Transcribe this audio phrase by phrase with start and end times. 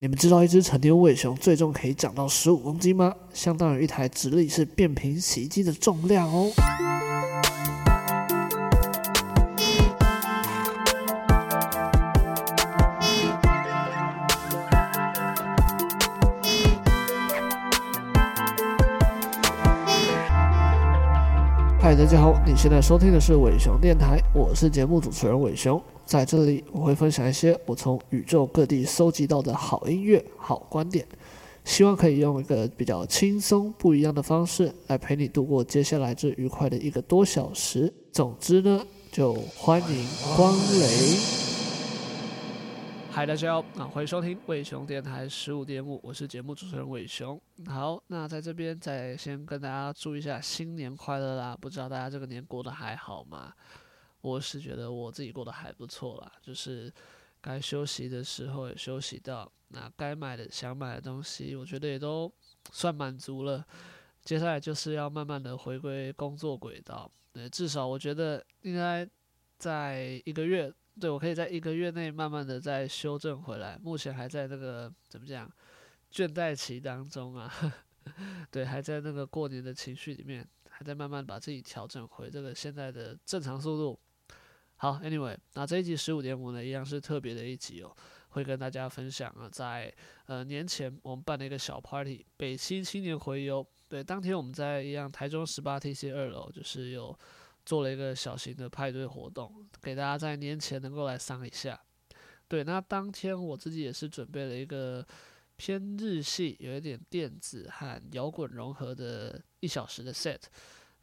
[0.00, 3.12] 你们知道一只成年伪熊最终可以长到十五公斤吗？
[3.34, 6.52] 相当于一台直立式变频洗衣机的重量哦。
[21.98, 25.82] 大家好，你现在收听的是伟雄电台，我是节目主持人伟雄。
[26.06, 31.04] 在这里，我会分享一些我从宇宙各地搜集到的好音乐、好观点，
[31.64, 37.92] 希望可以用一个比较轻松、不一样的方式来陪你度过接下来这愉快的一个多小时。
[38.12, 38.80] 总之呢，
[39.10, 41.57] 就欢迎光临。
[43.18, 47.36] 嗨，大家好，啊，欢迎收听伟熊电台十五点五，我是节目主持人伟雄。
[47.66, 51.58] 好，那在这边再先跟大家祝一下新年快乐啦！
[51.60, 53.52] 不知道大家这个年过得还好吗？
[54.20, 56.94] 我是觉得我自己过得还不错啦，就是
[57.40, 62.32] 该休息的时候也休息到，那该买的想买的东西，我觉得也都
[62.70, 63.66] 算满足了。
[64.22, 69.04] 接下来就是要慢慢的回归工作轨道，对，至少我觉得应该
[69.58, 73.78] 在一个月，对，我可以在一个月内慢慢的再修正回来。
[73.82, 75.50] 目前还在那个怎么讲，
[76.12, 77.52] 倦怠期当中啊，
[78.50, 83.98] 对，还在那个过年的情绪里面，还在慢慢把自己调整回这个现在的正常速度。
[84.76, 87.96] 好，Anyway，那这一集十五点五呢，一样是特别的一集哦，
[88.28, 89.92] 会跟大家分享啊，在
[90.26, 93.66] 呃年前我们办了一个小 party，北七青年回游。
[93.88, 97.18] 对，当天我们在一样台中十八 TC 二楼，就是有
[97.68, 99.52] 做了一个小型的派对活动，
[99.82, 101.78] 给大家在年前能够来上一下。
[102.48, 105.06] 对，那当天我自己也是准备了一个
[105.58, 110.40] 偏日系，有一点电子和摇滚融合的一小时的 set。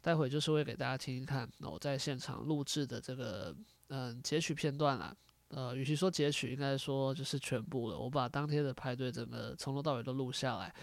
[0.01, 3.55] 待会就是会给大家听一看，我在现场录制的这个
[3.89, 5.15] 嗯截取片段啦。
[5.49, 7.99] 呃，与其说截取，应该说就是全部了。
[7.99, 10.73] 我把当天的派对整个从头到尾都录下来。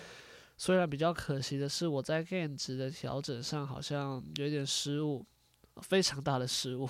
[0.56, 5.26] 虽然比较可惜的是，我在 gain 值的调整上好像有点失误，
[5.80, 6.88] 非常大的失误。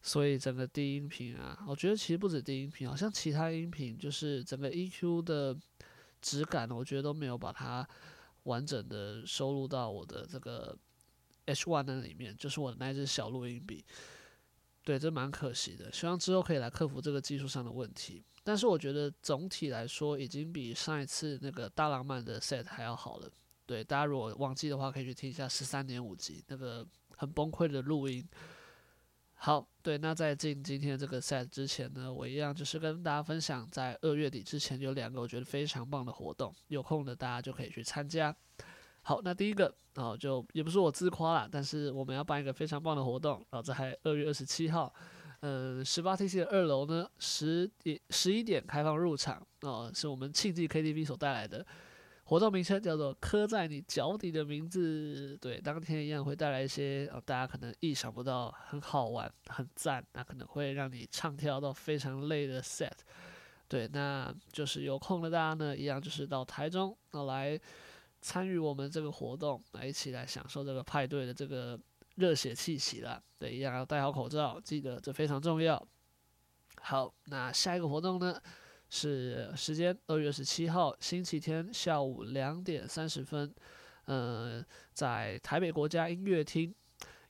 [0.00, 5.56] 所以整个低音频啊，我觉得其实不止低音频，好像其他音频就是整个 EQ 的
[6.22, 7.86] 质感，我觉得都没有把它
[8.44, 10.76] 完整的收录到我的这个。
[11.46, 13.84] H1 那里面就是我的那只小录音笔，
[14.82, 15.92] 对，这蛮可惜的。
[15.92, 18.20] 希望之后可以来克服这个技术上的问题。
[18.42, 23.30] 但是我觉得总体来说，已经比上一次那个大浪漫的 set 还要好了。
[23.64, 26.84] 对，大家如果忘记的话，可以去听一下十三点五集那个
[27.16, 28.26] 很崩溃的录音。
[29.38, 38.34] 好，对，那在进今天这个 set 之前呢，我一样就是跟大家分享，在二月底之前有两个我觉得非常棒的活动，有空的大家就可以去参加。
[39.02, 44.92] 好，那第一个哦，就也不是我自夸啦，但是我们要办一个非常棒的活动哦，在二月二十七号，
[45.40, 51.64] 嗯，十八 TC 的二楼呢，十点十一点开放入场哦，是我们庆记 KTV 所带来的
[52.26, 55.36] 活动名称叫做“刻在你脚底的名字”。
[55.40, 62.92] 对，当天一样会带来一些哦，大家可能意想不到，很好玩、很赞，那可能会让你唱跳到非常累的 set。
[63.66, 67.58] 对，那就是有空的大家呢，一样就是到台中哦来。
[68.18, 71.78] 参与我们这个活动，来一起来享受这个派对的这个
[72.16, 73.22] 热血气息啦。
[73.38, 75.80] 对，一样要戴好口罩，记得这非常重要。
[76.80, 78.40] 好，那下一个活动呢，
[78.88, 83.52] 是时间二月十七号星期天下午两点三十分，
[84.06, 86.74] 嗯、呃，在台北国家音乐厅，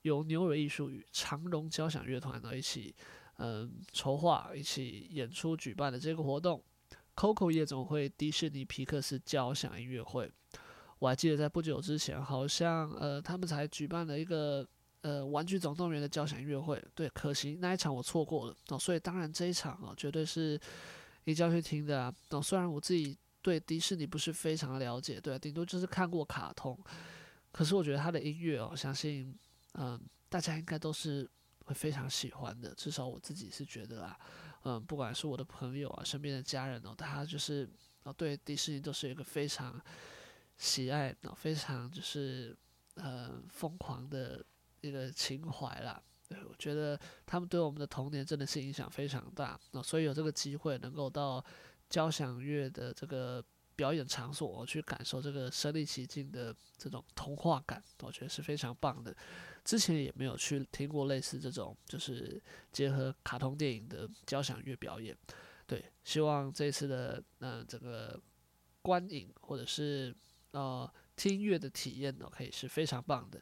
[0.03, 2.95] 由牛尾艺术与长荣交响乐团呢一起，
[3.39, 6.63] 嗯，筹划一起演出举办的这个活动
[7.15, 10.31] ，Coco 夜总会迪士尼皮克斯交响音乐会。
[10.99, 14.67] 我还记得在不久之前，好像呃，他们才举办了一个
[15.03, 16.83] 呃《玩具总动员》的交响音乐会。
[16.95, 18.79] 对，可惜那一场我错过了哦。
[18.79, 20.59] 所以当然这一场哦，绝对是
[21.27, 22.15] 一定要去听的啊。
[22.31, 26.77] 哦，虽然我自己对迪士尼不是非常了解，对，顶多就是看过卡通，
[27.53, 29.39] 可是我觉得他的音乐哦，相信
[29.75, 30.01] 嗯、
[30.31, 31.31] 大家应该都是
[31.67, 32.75] 会非常喜欢的。
[32.75, 34.19] 至少我自己是觉得啦，
[34.65, 37.69] 嗯，不管是我的朋友啊，身边的家人哦，他就是
[38.05, 39.79] 哦，对迪士尼都是一个非常。
[40.59, 42.57] 喜爱，非常就是
[42.95, 44.43] 呃疯狂的
[44.81, 46.03] 一个情怀啦。
[46.29, 49.59] 对，我觉得他们对我们的童年真的是影响非常大。
[49.73, 51.45] 那所以有这个机会能够到
[51.89, 53.45] 交响乐的这个
[53.77, 59.15] 表演场所，去感受这个身临其境的这种童话感，我觉得是非常棒的。
[59.65, 62.41] 之前也没有去听过类似这种就是
[62.73, 65.17] 结合卡通电影的交响乐表演。
[65.67, 68.21] 对，希望这次的嗯、呃、这个
[68.83, 70.15] 观影或者是
[70.53, 73.41] 呃，听音乐的体验呢，可以是非常棒的。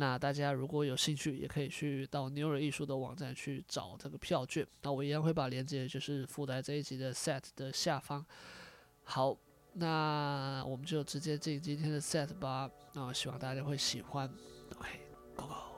[0.00, 4.64] 那大家如果有兴趣，也可以去到牛耳艺术的网站去找这个票券。
[4.82, 8.24] 那我一样会把链接就是附在这一集的 set 的下方。
[9.02, 9.36] 好，
[9.72, 12.70] 那我们就直接进今天的 set 吧。
[12.92, 14.32] 那我希望大家会喜欢。
[14.76, 15.77] OK，Go Go。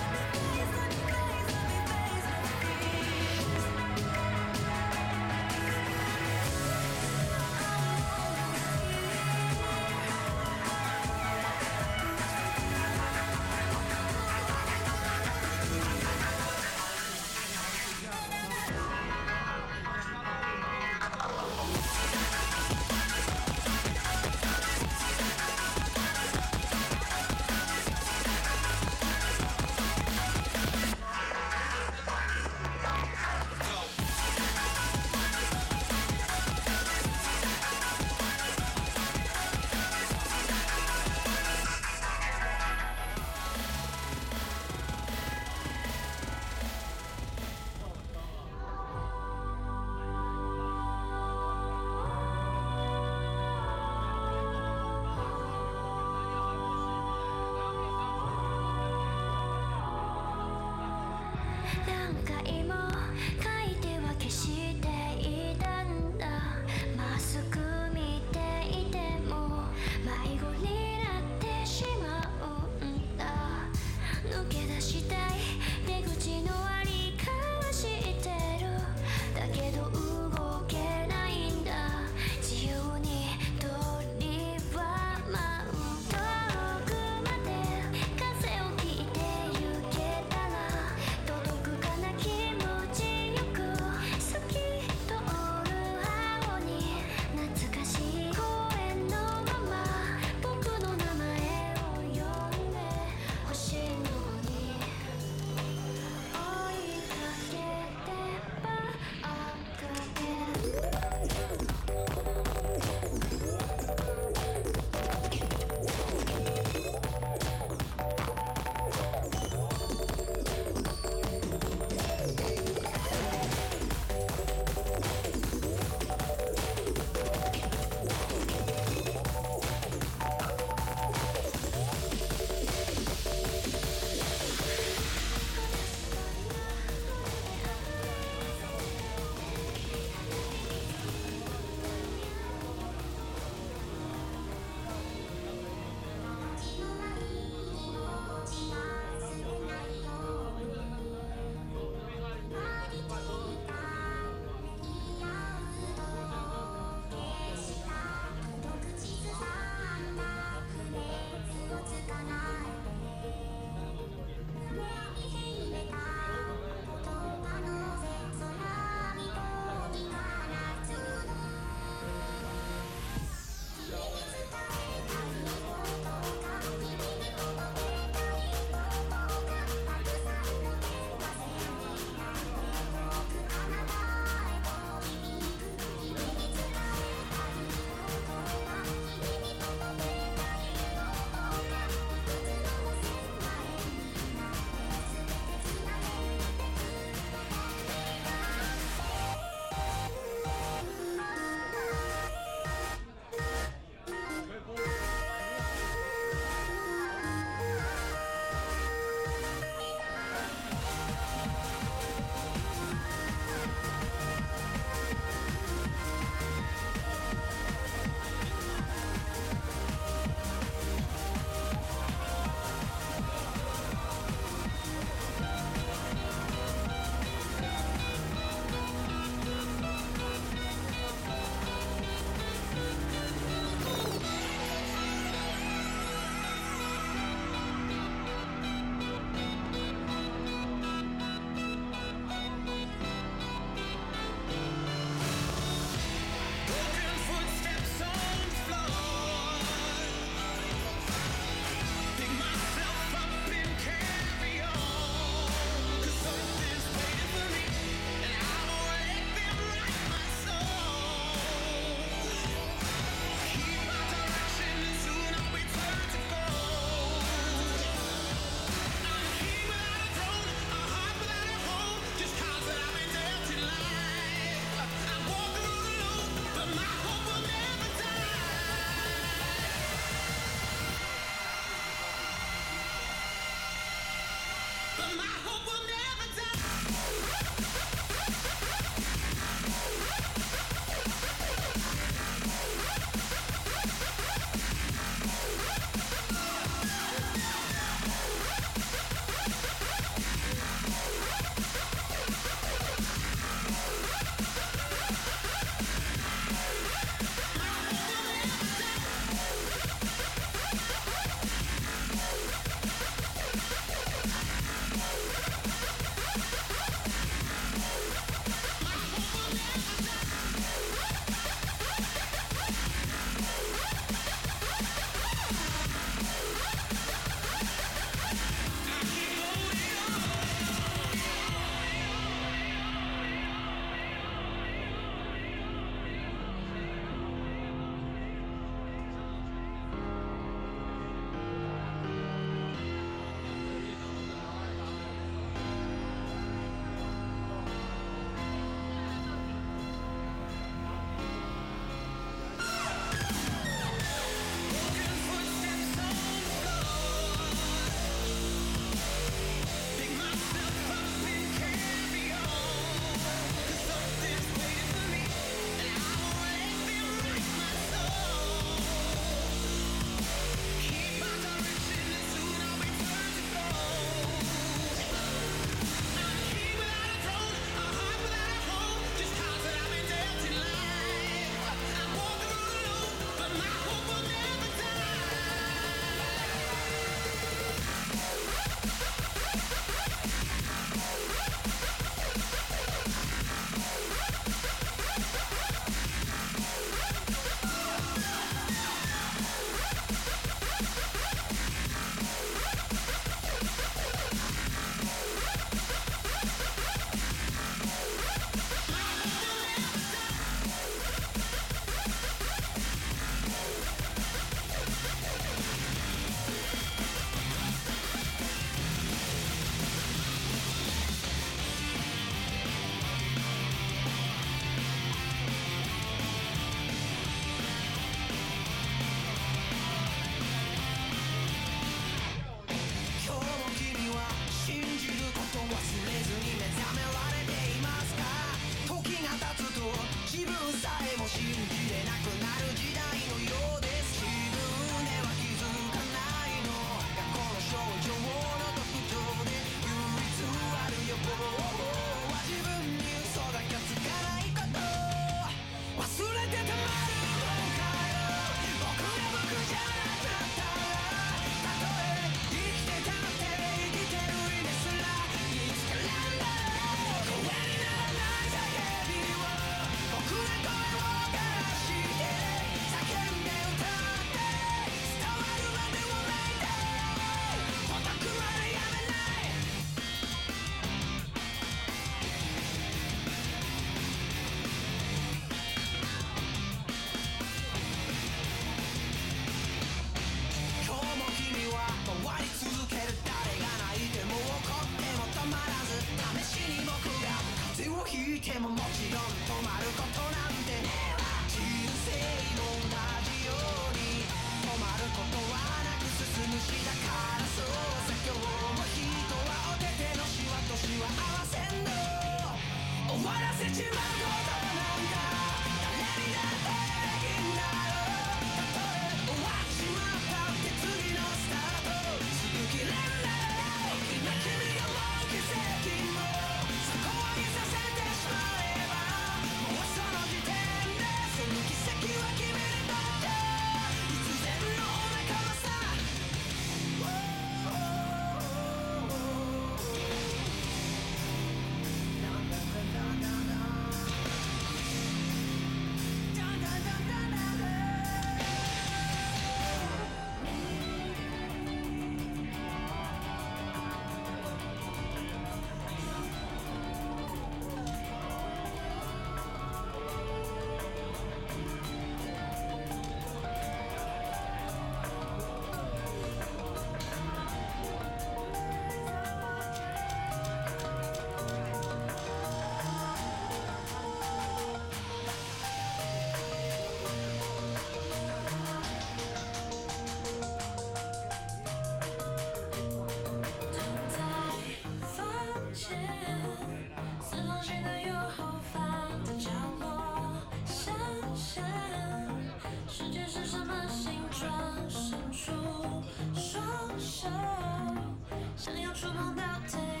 [599.01, 600.00] 下。